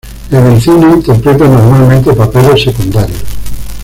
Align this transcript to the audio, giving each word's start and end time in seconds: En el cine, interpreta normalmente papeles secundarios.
En 0.31 0.47
el 0.47 0.59
cine, 0.59 0.93
interpreta 0.95 1.47
normalmente 1.47 2.11
papeles 2.13 2.63
secundarios. 2.63 3.21